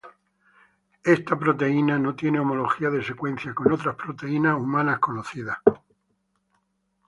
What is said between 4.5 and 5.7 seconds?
humanas conocidas.